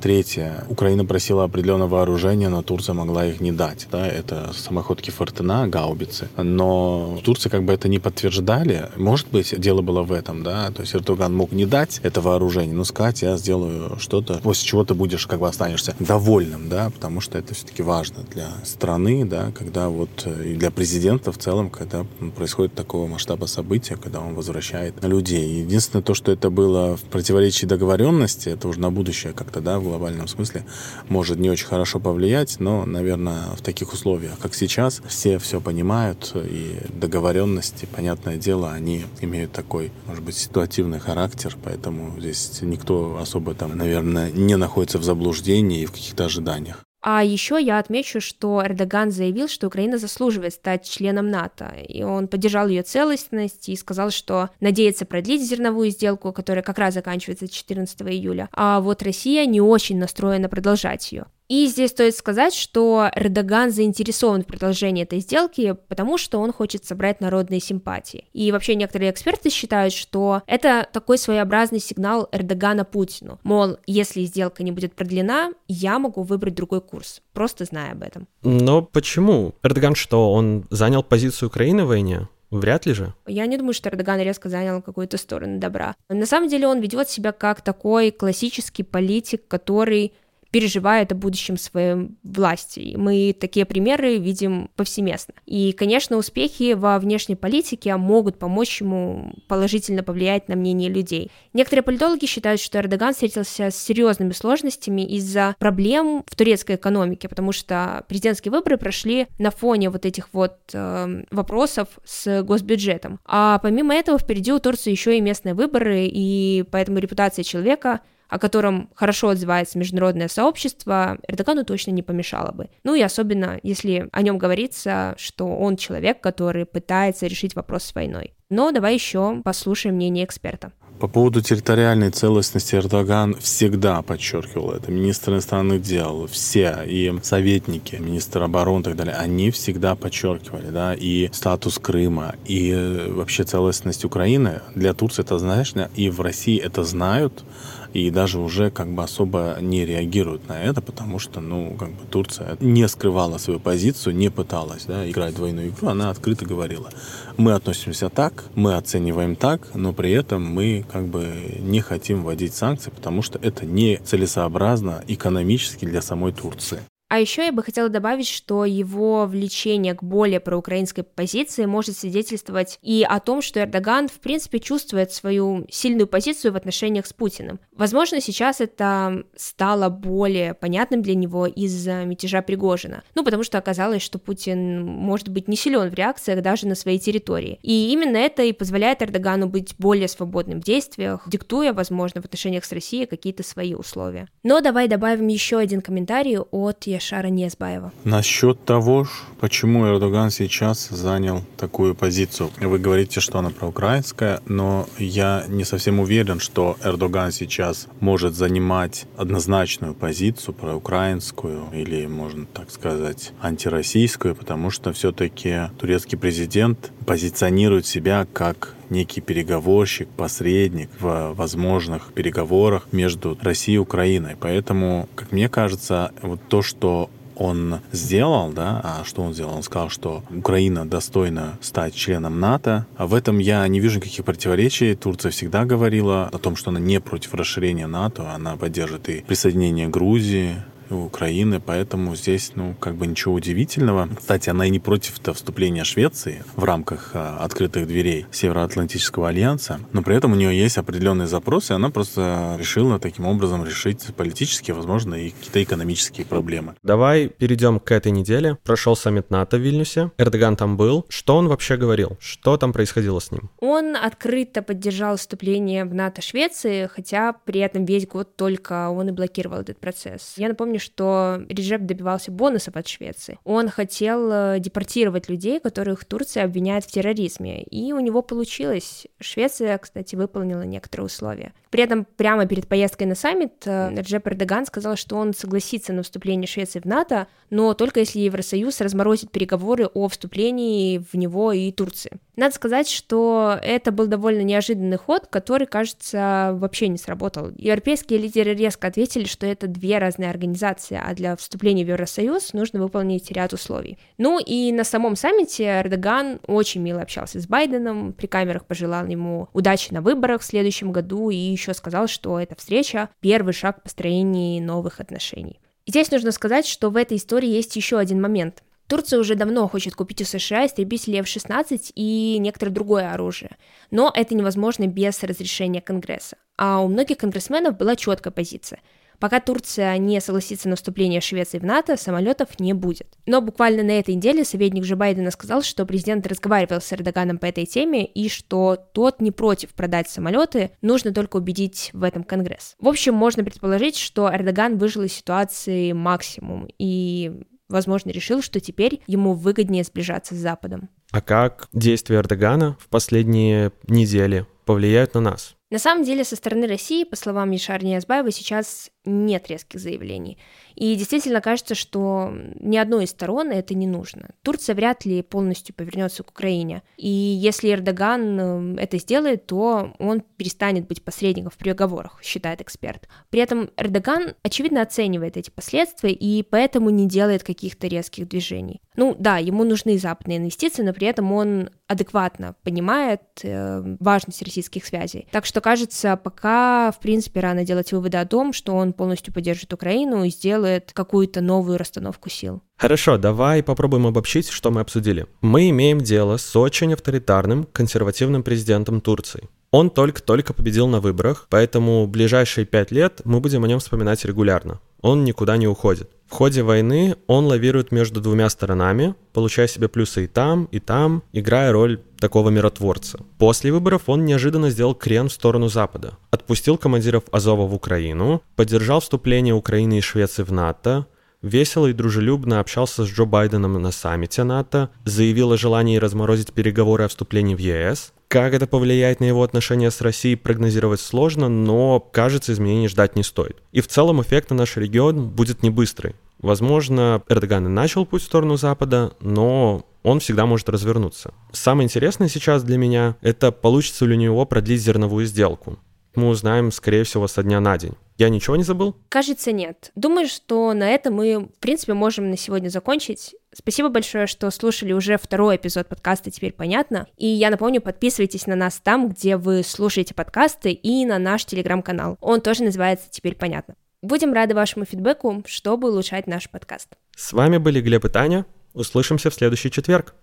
Третье. 0.00 0.64
Украина 0.68 1.04
просила 1.04 1.44
определенное 1.44 1.88
вооружение, 1.88 2.48
но 2.48 2.62
Турция 2.62 2.94
могла 2.94 3.26
их 3.26 3.40
не 3.40 3.52
дать. 3.52 3.88
Да? 3.90 4.06
Это 4.06 4.52
самоходки 4.54 5.10
Фортена, 5.10 5.66
гаубицы. 5.66 6.28
Но 6.36 7.18
Турция 7.24 7.50
как 7.50 7.64
бы 7.64 7.72
это 7.72 7.88
не 7.88 7.98
подтверждали. 7.98 8.88
Может 8.96 9.28
быть, 9.28 9.58
дело 9.58 9.82
было 9.82 10.02
в 10.02 10.12
этом, 10.12 10.42
да. 10.42 10.70
То 10.70 10.82
есть 10.82 10.94
Эрдоган 10.94 11.34
мог 11.34 11.52
не 11.52 11.66
дать 11.66 12.00
это 12.02 12.20
вооружение, 12.20 12.74
но 12.74 12.84
сказать, 12.84 13.22
я 13.22 13.36
сделаю 13.36 13.98
что-то, 13.98 14.38
после 14.42 14.66
чего 14.66 14.84
ты 14.84 14.94
будешь, 14.94 15.26
как 15.26 15.40
бы 15.40 15.48
останешься 15.48 15.94
довольным, 15.98 16.68
да, 16.68 16.90
потому 16.90 17.20
что 17.20 17.38
это 17.38 17.54
все-таки 17.54 17.82
важно 17.82 18.22
для 18.32 18.48
страны, 18.64 19.24
да, 19.24 19.50
когда 19.56 19.88
вот 19.88 20.26
и 20.44 20.54
для 20.54 20.70
президента 20.70 21.32
в 21.32 21.38
целом, 21.38 21.70
когда 21.70 22.06
происходит 22.36 22.74
такого 22.74 23.06
масштаба 23.08 23.46
события, 23.46 23.96
когда 23.96 24.20
он 24.20 24.34
возвращает 24.34 25.02
людей. 25.02 25.60
Единственное 25.60 26.02
то, 26.02 26.14
что 26.14 26.30
это 26.30 26.50
было 26.50 26.96
в 26.96 27.02
противоречии 27.02 27.66
договоренности, 27.66 28.48
это 28.48 28.68
уже 28.68 28.80
на 28.80 28.90
будущее 28.90 29.32
как-то, 29.32 29.60
да, 29.60 29.78
глобальном 29.88 30.28
смысле 30.28 30.64
может 31.08 31.38
не 31.38 31.50
очень 31.50 31.66
хорошо 31.66 32.00
повлиять, 32.00 32.60
но, 32.60 32.84
наверное, 32.84 33.50
в 33.56 33.62
таких 33.62 33.92
условиях, 33.92 34.38
как 34.38 34.54
сейчас, 34.54 35.02
все 35.06 35.38
все 35.38 35.60
понимают, 35.60 36.32
и 36.34 36.78
договоренности, 36.88 37.88
понятное 37.94 38.36
дело, 38.36 38.72
они 38.72 39.04
имеют 39.20 39.52
такой, 39.52 39.92
может 40.06 40.22
быть, 40.22 40.36
ситуативный 40.36 40.98
характер, 40.98 41.56
поэтому 41.62 42.18
здесь 42.18 42.58
никто 42.62 43.18
особо 43.20 43.54
там, 43.54 43.76
наверное, 43.76 44.30
не 44.30 44.56
находится 44.56 44.98
в 44.98 45.04
заблуждении 45.04 45.82
и 45.82 45.86
в 45.86 45.92
каких-то 45.92 46.24
ожиданиях. 46.24 46.87
А 47.00 47.22
еще 47.22 47.58
я 47.60 47.78
отмечу, 47.78 48.20
что 48.20 48.60
Эрдоган 48.64 49.10
заявил, 49.12 49.48
что 49.48 49.68
Украина 49.68 49.98
заслуживает 49.98 50.54
стать 50.54 50.88
членом 50.88 51.30
НАТО, 51.30 51.72
и 51.88 52.02
он 52.02 52.26
поддержал 52.26 52.66
ее 52.66 52.82
целостность 52.82 53.68
и 53.68 53.76
сказал, 53.76 54.10
что 54.10 54.50
надеется 54.60 55.06
продлить 55.06 55.42
зерновую 55.42 55.90
сделку, 55.90 56.32
которая 56.32 56.64
как 56.64 56.78
раз 56.78 56.94
заканчивается 56.94 57.46
14 57.46 58.02
июля, 58.02 58.48
а 58.52 58.80
вот 58.80 59.02
Россия 59.02 59.46
не 59.46 59.60
очень 59.60 59.98
настроена 59.98 60.48
продолжать 60.48 61.12
ее. 61.12 61.26
И 61.48 61.66
здесь 61.66 61.90
стоит 61.90 62.14
сказать, 62.14 62.54
что 62.54 63.10
Эрдоган 63.14 63.70
заинтересован 63.70 64.42
в 64.42 64.46
продолжении 64.46 65.02
этой 65.02 65.20
сделки, 65.20 65.74
потому 65.88 66.18
что 66.18 66.40
он 66.40 66.52
хочет 66.52 66.84
собрать 66.84 67.20
народные 67.20 67.60
симпатии. 67.60 68.26
И 68.34 68.52
вообще 68.52 68.74
некоторые 68.74 69.10
эксперты 69.10 69.48
считают, 69.48 69.94
что 69.94 70.42
это 70.46 70.86
такой 70.92 71.16
своеобразный 71.16 71.80
сигнал 71.80 72.28
Эрдогана 72.32 72.84
Путину. 72.84 73.38
Мол, 73.44 73.78
если 73.86 74.22
сделка 74.24 74.62
не 74.62 74.72
будет 74.72 74.94
продлена, 74.94 75.52
я 75.68 75.98
могу 75.98 76.22
выбрать 76.22 76.54
другой 76.54 76.82
курс, 76.82 77.22
просто 77.32 77.64
зная 77.64 77.92
об 77.92 78.02
этом. 78.02 78.28
Но 78.42 78.82
почему? 78.82 79.54
Эрдоган 79.62 79.94
что, 79.94 80.32
он 80.32 80.66
занял 80.70 81.02
позицию 81.02 81.48
Украины 81.48 81.84
в 81.84 81.88
войне? 81.88 82.28
Вряд 82.50 82.86
ли 82.86 82.94
же. 82.94 83.12
Я 83.26 83.46
не 83.46 83.58
думаю, 83.58 83.74
что 83.74 83.90
Эрдоган 83.90 84.20
резко 84.20 84.48
занял 84.48 84.80
какую-то 84.80 85.18
сторону 85.18 85.58
добра. 85.58 85.94
На 86.08 86.24
самом 86.24 86.48
деле 86.48 86.66
он 86.66 86.80
ведет 86.80 87.08
себя 87.10 87.32
как 87.32 87.60
такой 87.60 88.10
классический 88.10 88.82
политик, 88.82 89.46
который 89.48 90.12
переживает 90.50 91.12
о 91.12 91.14
будущем 91.14 91.56
своей 91.56 92.10
власти. 92.22 92.94
Мы 92.96 93.34
такие 93.38 93.66
примеры 93.66 94.16
видим 94.16 94.70
повсеместно. 94.76 95.34
И, 95.46 95.72
конечно, 95.72 96.16
успехи 96.16 96.72
во 96.72 96.98
внешней 96.98 97.36
политике 97.36 97.96
могут 97.96 98.38
помочь 98.38 98.80
ему 98.80 99.32
положительно 99.46 100.02
повлиять 100.02 100.48
на 100.48 100.56
мнение 100.56 100.88
людей. 100.88 101.30
Некоторые 101.52 101.82
политологи 101.82 102.26
считают, 102.26 102.60
что 102.60 102.78
Эрдоган 102.78 103.12
встретился 103.12 103.70
с 103.70 103.76
серьезными 103.76 104.32
сложностями 104.32 105.02
из-за 105.02 105.54
проблем 105.58 106.24
в 106.26 106.36
турецкой 106.36 106.76
экономике, 106.76 107.28
потому 107.28 107.52
что 107.52 108.04
президентские 108.08 108.52
выборы 108.52 108.78
прошли 108.78 109.26
на 109.38 109.50
фоне 109.50 109.90
вот 109.90 110.06
этих 110.06 110.28
вот 110.32 110.56
э, 110.72 111.24
вопросов 111.30 111.88
с 112.04 112.42
госбюджетом. 112.42 113.20
А 113.24 113.58
помимо 113.58 113.94
этого 113.94 114.18
впереди 114.18 114.52
у 114.52 114.58
Турции 114.58 114.90
еще 114.90 115.16
и 115.16 115.20
местные 115.20 115.54
выборы, 115.54 116.06
и 116.06 116.64
поэтому 116.70 116.98
репутация 116.98 117.42
человека 117.42 118.00
о 118.28 118.38
котором 118.38 118.90
хорошо 118.94 119.30
отзывается 119.30 119.78
международное 119.78 120.28
сообщество, 120.28 121.18
Эрдогану 121.26 121.64
точно 121.64 121.90
не 121.90 122.02
помешало 122.02 122.52
бы. 122.52 122.68
Ну 122.84 122.94
и 122.94 123.02
особенно, 123.02 123.58
если 123.62 124.08
о 124.12 124.22
нем 124.22 124.38
говорится, 124.38 125.14
что 125.18 125.46
он 125.46 125.76
человек, 125.76 126.20
который 126.20 126.66
пытается 126.66 127.26
решить 127.26 127.54
вопрос 127.54 127.84
с 127.84 127.94
войной. 127.94 128.34
Но 128.50 128.70
давай 128.70 128.94
еще 128.94 129.42
послушаем 129.44 129.96
мнение 129.96 130.24
эксперта. 130.24 130.72
По 130.98 131.06
поводу 131.06 131.40
территориальной 131.40 132.10
целостности 132.10 132.74
Эрдоган 132.74 133.36
всегда 133.36 134.02
подчеркивал 134.02 134.72
это. 134.72 134.90
Министр 134.90 135.32
иностранных 135.32 135.80
дел, 135.80 136.26
все, 136.26 136.82
и 136.84 137.14
советники, 137.22 137.94
министр 137.94 138.42
обороны 138.42 138.80
и 138.80 138.84
так 138.84 138.96
далее, 138.96 139.14
они 139.14 139.52
всегда 139.52 139.94
подчеркивали, 139.94 140.70
да, 140.70 140.94
и 140.94 141.30
статус 141.32 141.78
Крыма, 141.78 142.34
и 142.44 142.72
э, 142.72 143.12
вообще 143.12 143.44
целостность 143.44 144.04
Украины. 144.04 144.60
Для 144.74 144.92
Турции 144.92 145.22
это, 145.22 145.38
знаешь, 145.38 145.72
и 145.94 146.10
в 146.10 146.20
России 146.20 146.58
это 146.58 146.82
знают, 146.82 147.44
и 147.92 148.10
даже 148.10 148.38
уже 148.38 148.70
как 148.70 148.92
бы 148.92 149.02
особо 149.02 149.56
не 149.60 149.84
реагируют 149.86 150.48
на 150.48 150.62
это, 150.62 150.80
потому 150.80 151.18
что, 151.18 151.40
ну, 151.40 151.76
как 151.78 151.90
бы 151.90 152.06
Турция 152.10 152.56
не 152.60 152.86
скрывала 152.88 153.38
свою 153.38 153.60
позицию, 153.60 154.16
не 154.16 154.30
пыталась, 154.30 154.84
да, 154.86 155.08
играть 155.08 155.34
двойную 155.34 155.68
игру, 155.68 155.88
она 155.88 156.10
открыто 156.10 156.44
говорила, 156.44 156.90
мы 157.36 157.52
относимся 157.52 158.08
так, 158.08 158.44
мы 158.54 158.74
оцениваем 158.74 159.36
так, 159.36 159.74
но 159.74 159.92
при 159.92 160.12
этом 160.12 160.44
мы 160.44 160.84
как 160.90 161.06
бы 161.06 161.26
не 161.60 161.80
хотим 161.80 162.22
вводить 162.22 162.54
санкции, 162.54 162.90
потому 162.90 163.22
что 163.22 163.38
это 163.38 163.66
не 163.66 163.96
целесообразно 163.96 165.04
экономически 165.06 165.84
для 165.84 166.02
самой 166.02 166.32
Турции. 166.32 166.80
А 167.08 167.18
еще 167.18 167.46
я 167.46 167.52
бы 167.52 167.62
хотела 167.62 167.88
добавить, 167.88 168.28
что 168.28 168.66
его 168.66 169.24
влечение 169.26 169.94
к 169.94 170.02
более 170.02 170.40
проукраинской 170.40 171.04
позиции 171.04 171.64
может 171.64 171.96
свидетельствовать 171.96 172.78
и 172.82 173.04
о 173.08 173.18
том, 173.18 173.40
что 173.40 173.60
Эрдоган, 173.60 174.08
в 174.08 174.20
принципе, 174.20 174.58
чувствует 174.58 175.10
свою 175.12 175.66
сильную 175.70 176.06
позицию 176.06 176.52
в 176.52 176.56
отношениях 176.56 177.06
с 177.06 177.14
Путиным. 177.14 177.60
Возможно, 177.72 178.20
сейчас 178.20 178.60
это 178.60 179.24
стало 179.36 179.88
более 179.88 180.52
понятным 180.52 181.00
для 181.00 181.14
него 181.14 181.46
из-за 181.46 182.04
мятежа 182.04 182.42
Пригожина. 182.42 183.02
Ну, 183.14 183.24
потому 183.24 183.42
что 183.42 183.56
оказалось, 183.56 184.02
что 184.02 184.18
Путин 184.18 184.84
может 184.84 185.30
быть 185.30 185.48
не 185.48 185.56
силен 185.56 185.88
в 185.88 185.94
реакциях 185.94 186.42
даже 186.42 186.66
на 186.66 186.74
своей 186.74 186.98
территории. 186.98 187.58
И 187.62 187.90
именно 187.90 188.18
это 188.18 188.42
и 188.42 188.52
позволяет 188.52 189.00
Эрдогану 189.00 189.48
быть 189.48 189.74
более 189.78 190.08
свободным 190.08 190.60
в 190.60 190.64
действиях, 190.64 191.22
диктуя, 191.26 191.72
возможно, 191.72 192.20
в 192.20 192.26
отношениях 192.26 192.66
с 192.66 192.72
Россией 192.72 193.06
какие-то 193.06 193.42
свои 193.42 193.74
условия. 193.74 194.28
Но 194.42 194.60
давай 194.60 194.88
добавим 194.88 195.28
еще 195.28 195.56
один 195.56 195.80
комментарий 195.80 196.38
от 196.38 196.86
Яшара 196.98 197.28
Незбаева. 197.28 197.92
Насчет 198.02 198.64
того, 198.64 199.06
почему 199.38 199.86
Эрдоган 199.86 200.30
сейчас 200.30 200.88
занял 200.88 201.42
такую 201.56 201.94
позицию. 201.94 202.50
Вы 202.60 202.78
говорите, 202.80 203.20
что 203.20 203.38
она 203.38 203.50
проукраинская, 203.50 204.40
но 204.46 204.88
я 204.98 205.44
не 205.48 205.62
совсем 205.62 206.00
уверен, 206.00 206.40
что 206.40 206.76
Эрдоган 206.82 207.30
сейчас 207.30 207.86
может 208.00 208.34
занимать 208.34 209.06
однозначную 209.16 209.94
позицию 209.94 210.54
проукраинскую 210.54 211.68
или, 211.72 212.06
можно 212.06 212.46
так 212.46 212.70
сказать, 212.72 213.32
антироссийскую, 213.40 214.34
потому 214.34 214.70
что 214.70 214.92
все-таки 214.92 215.70
турецкий 215.78 216.18
президент 216.18 216.90
позиционирует 217.08 217.86
себя 217.86 218.26
как 218.32 218.74
некий 218.90 219.22
переговорщик, 219.22 220.08
посредник 220.08 220.90
в 221.00 221.32
возможных 221.34 222.12
переговорах 222.12 222.88
между 222.92 223.36
Россией 223.40 223.76
и 223.76 223.78
Украиной. 223.78 224.36
Поэтому, 224.38 225.08
как 225.14 225.32
мне 225.32 225.48
кажется, 225.48 226.12
вот 226.20 226.40
то, 226.48 226.60
что 226.60 227.08
он 227.34 227.80
сделал, 227.92 228.50
да, 228.52 228.80
а 228.84 229.04
что 229.04 229.22
он 229.22 229.32
сделал? 229.32 229.54
Он 229.54 229.62
сказал, 229.62 229.88
что 229.88 230.22
Украина 230.28 230.86
достойна 230.86 231.56
стать 231.62 231.94
членом 231.94 232.40
НАТО. 232.40 232.86
А 232.96 233.06
в 233.06 233.14
этом 233.14 233.38
я 233.38 233.66
не 233.68 233.80
вижу 233.80 234.00
никаких 234.00 234.24
противоречий. 234.24 234.94
Турция 234.94 235.30
всегда 235.30 235.64
говорила 235.64 236.28
о 236.30 236.38
том, 236.38 236.56
что 236.56 236.70
она 236.70 236.80
не 236.80 237.00
против 237.00 237.32
расширения 237.34 237.86
НАТО, 237.86 238.32
она 238.34 238.56
поддержит 238.56 239.08
и 239.08 239.24
присоединение 239.26 239.88
Грузии, 239.88 240.56
Украины, 240.90 241.60
поэтому 241.60 242.16
здесь, 242.16 242.52
ну, 242.54 242.74
как 242.78 242.96
бы 242.96 243.06
ничего 243.06 243.34
удивительного. 243.34 244.08
Кстати, 244.16 244.50
она 244.50 244.66
и 244.66 244.70
не 244.70 244.78
против 244.78 245.20
вступления 245.34 245.84
Швеции 245.84 246.44
в 246.56 246.64
рамках 246.64 247.10
а, 247.14 247.38
открытых 247.40 247.86
дверей 247.86 248.26
Североатлантического 248.30 249.28
альянса, 249.28 249.80
но 249.92 250.02
при 250.02 250.16
этом 250.16 250.32
у 250.32 250.34
нее 250.34 250.56
есть 250.58 250.78
определенные 250.78 251.26
запросы, 251.26 251.72
и 251.72 251.76
она 251.76 251.90
просто 251.90 252.56
решила 252.58 252.98
таким 252.98 253.26
образом 253.26 253.64
решить 253.64 254.06
политические, 254.16 254.74
возможно, 254.74 255.14
и 255.14 255.30
какие-то 255.30 255.62
экономические 255.62 256.26
проблемы. 256.26 256.74
Давай 256.82 257.28
перейдем 257.28 257.80
к 257.80 257.90
этой 257.92 258.12
неделе. 258.12 258.56
Прошел 258.64 258.96
саммит 258.96 259.30
НАТО 259.30 259.56
в 259.56 259.60
Вильнюсе. 259.60 260.10
Эрдоган 260.18 260.56
там 260.56 260.76
был. 260.76 261.06
Что 261.08 261.36
он 261.36 261.48
вообще 261.48 261.76
говорил? 261.76 262.16
Что 262.20 262.56
там 262.56 262.72
происходило 262.72 263.18
с 263.18 263.30
ним? 263.30 263.50
Он 263.60 263.96
открыто 263.96 264.62
поддержал 264.62 265.16
вступление 265.16 265.84
в 265.84 265.94
НАТО 265.94 266.22
Швеции, 266.22 266.86
хотя 266.86 267.32
при 267.32 267.60
этом 267.60 267.84
весь 267.84 268.06
год 268.06 268.36
только 268.36 268.88
он 268.88 269.08
и 269.08 269.12
блокировал 269.12 269.58
этот 269.58 269.78
процесс. 269.78 270.34
Я 270.36 270.48
напомню, 270.48 270.77
напомню, 270.78 270.80
что 270.80 271.40
Реджеп 271.48 271.82
добивался 271.82 272.30
бонусов 272.30 272.76
от 272.76 272.88
Швеции. 272.88 273.38
Он 273.44 273.68
хотел 273.68 274.30
э, 274.30 274.60
депортировать 274.60 275.28
людей, 275.28 275.60
которых 275.60 276.04
Турция 276.04 276.44
обвиняет 276.44 276.84
в 276.84 276.90
терроризме, 276.90 277.62
и 277.62 277.92
у 277.92 278.00
него 278.00 278.22
получилось. 278.22 279.06
Швеция, 279.20 279.78
кстати, 279.78 280.16
выполнила 280.16 280.62
некоторые 280.62 281.06
условия. 281.06 281.52
При 281.70 281.82
этом 281.82 282.06
прямо 282.16 282.46
перед 282.46 282.66
поездкой 282.66 283.06
на 283.06 283.14
саммит 283.14 283.66
э, 283.66 283.94
Реджеп 283.94 284.26
Эрдоган 284.26 284.66
сказал, 284.66 284.96
что 284.96 285.16
он 285.16 285.34
согласится 285.34 285.92
на 285.92 286.02
вступление 286.02 286.46
Швеции 286.46 286.80
в 286.80 286.84
НАТО, 286.86 287.26
но 287.50 287.74
только 287.74 288.00
если 288.00 288.20
Евросоюз 288.20 288.80
разморозит 288.80 289.30
переговоры 289.30 289.86
о 289.86 290.08
вступлении 290.08 290.98
в 290.98 291.14
него 291.14 291.52
и 291.52 291.70
Турции. 291.72 292.12
Надо 292.36 292.54
сказать, 292.54 292.88
что 292.88 293.58
это 293.62 293.90
был 293.90 294.06
довольно 294.06 294.42
неожиданный 294.42 294.96
ход, 294.96 295.26
который, 295.28 295.66
кажется, 295.66 296.52
вообще 296.54 296.86
не 296.86 296.96
сработал. 296.96 297.50
Европейские 297.56 298.20
лидеры 298.20 298.54
резко 298.54 298.86
ответили, 298.86 299.24
что 299.24 299.44
это 299.44 299.66
две 299.66 299.98
разные 299.98 300.30
организации, 300.30 301.00
а 301.02 301.14
для 301.14 301.34
вступления 301.34 301.84
в 301.84 301.88
Евросоюз 301.88 302.52
нужно 302.52 302.80
выполнить 302.80 303.32
ряд 303.32 303.52
условий. 303.52 303.98
Ну 304.18 304.38
и 304.38 304.70
на 304.70 304.84
самом 304.84 305.16
саммите 305.16 305.64
Эрдоган 305.80 306.38
очень 306.46 306.80
мило 306.80 307.02
общался 307.02 307.40
с 307.40 307.48
Байденом, 307.48 308.12
при 308.12 308.26
камерах 308.28 308.66
пожелал 308.66 309.04
ему 309.06 309.48
удачи 309.52 309.92
на 309.92 310.00
выборах 310.00 310.42
в 310.42 310.44
следующем 310.44 310.92
году 310.92 311.30
и 311.30 311.36
еще 311.58 311.74
сказал, 311.74 312.06
что 312.06 312.38
эта 312.38 312.54
встреча— 312.54 313.10
первый 313.20 313.52
шаг 313.52 313.80
в 313.80 313.82
построении 313.82 314.60
новых 314.60 315.00
отношений. 315.00 315.60
И 315.84 315.90
здесь 315.90 316.10
нужно 316.10 316.32
сказать, 316.32 316.66
что 316.66 316.90
в 316.90 316.96
этой 316.96 317.16
истории 317.16 317.48
есть 317.48 317.74
еще 317.76 317.98
один 317.98 318.20
момент. 318.20 318.62
Турция 318.88 319.18
уже 319.18 319.34
давно 319.34 319.68
хочет 319.68 319.94
купить 319.94 320.22
у 320.22 320.24
США 320.24 320.64
истребители 320.64 321.18
F-16 321.18 321.92
и 321.94 322.38
некоторое 322.38 322.70
другое 322.70 323.12
оружие, 323.12 323.56
но 323.90 324.10
это 324.14 324.34
невозможно 324.34 324.86
без 324.86 325.22
разрешения 325.22 325.82
Конгресса. 325.82 326.38
А 326.56 326.80
у 326.80 326.88
многих 326.88 327.18
конгрессменов 327.18 327.76
была 327.76 327.96
четкая 327.96 328.32
позиция. 328.32 328.80
Пока 329.18 329.40
Турция 329.40 329.96
не 329.98 330.20
согласится 330.20 330.68
на 330.68 330.76
вступление 330.76 331.20
Швеции 331.20 331.58
в 331.58 331.64
НАТО, 331.64 331.96
самолетов 331.96 332.60
не 332.60 332.72
будет. 332.72 333.18
Но 333.26 333.40
буквально 333.40 333.82
на 333.82 333.98
этой 333.98 334.14
неделе 334.14 334.44
советник 334.44 334.84
Джо 334.84 334.96
Байдена 334.96 335.30
сказал, 335.30 335.62
что 335.62 335.84
президент 335.86 336.26
разговаривал 336.26 336.80
с 336.80 336.92
Эрдоганом 336.92 337.38
по 337.38 337.46
этой 337.46 337.66
теме 337.66 338.04
и 338.06 338.28
что 338.28 338.76
тот 338.92 339.20
не 339.20 339.32
против 339.32 339.70
продать 339.70 340.08
самолеты, 340.08 340.70
нужно 340.82 341.12
только 341.12 341.36
убедить 341.36 341.90
в 341.92 342.04
этом 342.04 342.22
Конгресс. 342.22 342.76
В 342.78 342.88
общем, 342.88 343.14
можно 343.14 343.42
предположить, 343.42 343.96
что 343.96 344.30
Эрдоган 344.32 344.78
выжил 344.78 345.02
из 345.02 345.12
ситуации 345.12 345.92
максимум 345.92 346.68
и 346.78 347.32
возможно, 347.68 348.10
решил, 348.10 348.42
что 348.42 348.60
теперь 348.60 349.02
ему 349.06 349.34
выгоднее 349.34 349.84
сближаться 349.84 350.34
с 350.34 350.38
Западом. 350.38 350.88
А 351.10 351.20
как 351.20 351.68
действия 351.72 352.16
Эрдогана 352.16 352.76
в 352.80 352.88
последние 352.88 353.72
недели 353.86 354.46
повлияют 354.64 355.14
на 355.14 355.20
нас? 355.20 355.54
На 355.70 355.78
самом 355.78 356.02
деле, 356.02 356.24
со 356.24 356.34
стороны 356.34 356.66
России, 356.66 357.04
по 357.04 357.14
словам 357.14 357.50
Ешар 357.50 357.84
Ниязбаева, 357.84 358.30
сейчас 358.30 358.90
нет 359.04 359.48
резких 359.48 359.80
заявлений. 359.80 360.38
И 360.74 360.94
действительно 360.94 361.40
кажется, 361.40 361.74
что 361.74 362.32
ни 362.60 362.76
одной 362.76 363.04
из 363.04 363.10
сторон 363.10 363.50
это 363.50 363.74
не 363.74 363.86
нужно. 363.86 364.30
Турция 364.42 364.74
вряд 364.74 365.04
ли 365.04 365.22
полностью 365.22 365.74
повернется 365.74 366.22
к 366.22 366.30
Украине. 366.30 366.82
И 366.96 367.08
если 367.08 367.72
Эрдоган 367.72 368.40
эм, 368.40 368.78
это 368.78 368.98
сделает, 368.98 369.46
то 369.46 369.92
он 369.98 370.22
перестанет 370.36 370.86
быть 370.86 371.02
посредником 371.02 371.50
в 371.50 371.56
переговорах, 371.56 372.20
считает 372.22 372.60
эксперт. 372.60 373.08
При 373.30 373.40
этом 373.40 373.70
Эрдоган, 373.76 374.34
очевидно, 374.42 374.82
оценивает 374.82 375.36
эти 375.36 375.50
последствия 375.50 376.12
и 376.12 376.42
поэтому 376.42 376.90
не 376.90 377.08
делает 377.08 377.42
каких-то 377.42 377.88
резких 377.88 378.28
движений. 378.28 378.80
Ну 378.94 379.16
да, 379.18 379.38
ему 379.38 379.64
нужны 379.64 379.98
западные 379.98 380.38
инвестиции, 380.38 380.82
но 380.82 380.92
при 380.92 381.06
этом 381.06 381.32
он 381.32 381.70
адекватно 381.88 382.54
понимает 382.62 383.22
э, 383.42 383.96
важность 383.98 384.42
российских 384.42 384.84
связей. 384.84 385.26
Так 385.30 385.46
что, 385.46 385.60
кажется, 385.60 386.16
пока, 386.16 386.92
в 386.92 387.00
принципе, 387.00 387.40
рано 387.40 387.64
делать 387.64 387.92
выводы 387.92 388.18
о 388.18 388.26
том, 388.26 388.52
что 388.52 388.74
он 388.74 388.92
полностью 388.98 389.32
поддержит 389.32 389.72
Украину 389.72 390.24
и 390.24 390.28
сделает 390.28 390.92
какую-то 390.92 391.40
новую 391.40 391.78
расстановку 391.78 392.28
сил. 392.28 392.60
Хорошо, 392.76 393.16
давай 393.16 393.62
попробуем 393.62 394.06
обобщить, 394.06 394.50
что 394.50 394.70
мы 394.70 394.82
обсудили. 394.82 395.26
Мы 395.40 395.70
имеем 395.70 396.00
дело 396.00 396.36
с 396.36 396.54
очень 396.54 396.92
авторитарным, 396.92 397.64
консервативным 397.64 398.42
президентом 398.42 399.00
Турции. 399.00 399.48
Он 399.70 399.90
только-только 399.90 400.52
победил 400.54 400.86
на 400.86 401.00
выборах, 401.00 401.46
поэтому 401.50 402.06
ближайшие 402.06 402.66
пять 402.66 402.90
лет 402.90 403.20
мы 403.24 403.40
будем 403.40 403.64
о 403.64 403.68
нем 403.68 403.80
вспоминать 403.80 404.24
регулярно. 404.24 404.80
Он 405.00 405.24
никуда 405.24 405.56
не 405.56 405.68
уходит. 405.68 406.10
В 406.28 406.34
ходе 406.34 406.62
войны 406.62 407.16
он 407.26 407.46
лавирует 407.46 407.90
между 407.90 408.20
двумя 408.20 408.50
сторонами, 408.50 409.14
получая 409.32 409.66
себе 409.66 409.88
плюсы 409.88 410.24
и 410.24 410.26
там, 410.26 410.68
и 410.70 410.78
там, 410.78 411.22
играя 411.32 411.72
роль 411.72 412.02
такого 412.20 412.50
миротворца. 412.50 413.20
После 413.38 413.72
выборов 413.72 414.02
он 414.06 414.26
неожиданно 414.26 414.68
сделал 414.68 414.94
крен 414.94 415.30
в 415.30 415.32
сторону 415.32 415.68
Запада. 415.68 416.18
Отпустил 416.30 416.76
командиров 416.76 417.24
Азова 417.32 417.66
в 417.66 417.74
Украину, 417.74 418.42
поддержал 418.56 419.00
вступление 419.00 419.54
Украины 419.54 419.98
и 419.98 420.02
Швеции 420.02 420.42
в 420.42 420.52
НАТО, 420.52 421.06
весело 421.40 421.86
и 421.86 421.94
дружелюбно 421.94 422.60
общался 422.60 423.04
с 423.04 423.08
Джо 423.08 423.24
Байденом 423.24 423.80
на 423.80 423.90
саммите 423.90 424.44
НАТО, 424.44 424.90
заявил 425.06 425.52
о 425.52 425.56
желании 425.56 425.96
разморозить 425.96 426.52
переговоры 426.52 427.04
о 427.04 427.08
вступлении 427.08 427.54
в 427.54 427.58
ЕС. 427.58 428.12
Как 428.28 428.52
это 428.52 428.66
повлияет 428.66 429.20
на 429.20 429.24
его 429.24 429.42
отношения 429.42 429.90
с 429.90 430.02
Россией, 430.02 430.36
прогнозировать 430.36 431.00
сложно, 431.00 431.48
но, 431.48 431.98
кажется, 431.98 432.52
изменений 432.52 432.86
ждать 432.86 433.16
не 433.16 433.22
стоит. 433.22 433.56
И 433.72 433.80
в 433.80 433.88
целом 433.88 434.20
эффект 434.20 434.50
на 434.50 434.56
наш 434.56 434.76
регион 434.76 435.30
будет 435.30 435.62
не 435.62 435.70
быстрый. 435.70 436.14
Возможно, 436.38 437.22
Эрдоган 437.30 437.64
и 437.66 437.70
начал 437.70 438.04
путь 438.04 438.20
в 438.20 438.26
сторону 438.26 438.56
Запада, 438.56 439.12
но 439.20 439.86
он 440.02 440.20
всегда 440.20 440.44
может 440.44 440.68
развернуться. 440.68 441.32
Самое 441.52 441.86
интересное 441.86 442.28
сейчас 442.28 442.62
для 442.62 442.76
меня— 442.76 443.16
это 443.22 443.50
получится 443.50 444.04
ли 444.04 444.14
у 444.14 444.18
него 444.18 444.44
продлить 444.44 444.82
зерновую 444.82 445.24
сделку. 445.24 445.78
Мы 446.14 446.28
узнаем, 446.28 446.70
скорее 446.70 447.04
всего, 447.04 447.28
со 447.28 447.42
дня 447.42 447.60
на 447.60 447.78
день. 447.78 447.94
Я 448.18 448.28
ничего 448.28 448.56
не 448.56 448.64
забыл? 448.64 448.94
Кажется, 449.08 449.52
нет. 449.52 449.90
Думаю, 449.94 450.26
что 450.28 450.74
на 450.74 450.90
этом 450.90 451.14
мы, 451.14 451.48
в 451.56 451.60
принципе, 451.60 451.94
можем 451.94 452.28
на 452.30 452.36
сегодня 452.36 452.68
закончить. 452.68 453.34
Спасибо 453.54 453.88
большое, 453.88 454.26
что 454.26 454.50
слушали 454.50 454.92
уже 454.92 455.16
второй 455.16 455.56
эпизод 455.56 455.88
подкаста 455.88 456.30
«Теперь 456.30 456.52
понятно». 456.52 457.06
И 457.16 457.26
я 457.26 457.50
напомню, 457.50 457.80
подписывайтесь 457.80 458.46
на 458.46 458.54
нас 458.54 458.80
там, 458.82 459.08
где 459.08 459.36
вы 459.36 459.62
слушаете 459.62 460.14
подкасты, 460.14 460.72
и 460.72 461.06
на 461.06 461.18
наш 461.18 461.44
телеграм-канал. 461.46 462.18
Он 462.20 462.40
тоже 462.40 462.62
называется 462.64 463.08
«Теперь 463.10 463.34
понятно». 463.34 463.74
Будем 464.02 464.32
рады 464.32 464.54
вашему 464.54 464.84
фидбэку, 464.84 465.42
чтобы 465.46 465.90
улучшать 465.90 466.26
наш 466.26 466.48
подкаст. 466.48 466.88
С 467.16 467.32
вами 467.32 467.56
были 467.56 467.80
Глеб 467.80 468.04
и 468.04 468.08
Таня. 468.08 468.46
Услышимся 468.74 469.30
в 469.30 469.34
следующий 469.34 469.70
четверг. 469.70 470.14